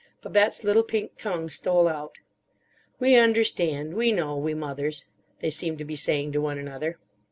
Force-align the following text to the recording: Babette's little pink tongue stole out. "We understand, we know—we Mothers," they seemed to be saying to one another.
Babette's 0.23 0.63
little 0.63 0.81
pink 0.81 1.15
tongue 1.15 1.47
stole 1.51 1.87
out. 1.87 2.13
"We 2.99 3.15
understand, 3.15 3.93
we 3.93 4.11
know—we 4.11 4.55
Mothers," 4.55 5.05
they 5.41 5.51
seemed 5.51 5.77
to 5.77 5.85
be 5.85 5.95
saying 5.95 6.31
to 6.31 6.41
one 6.41 6.57
another. 6.57 6.97